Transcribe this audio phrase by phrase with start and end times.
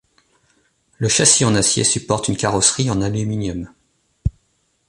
[0.97, 3.71] Le châssis en acier supporte une carrosserie en aluminium.